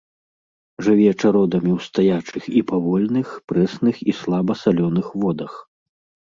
[0.87, 5.51] Жыве чародамі ў стаячых і павольных прэсных і слаба салёных водах.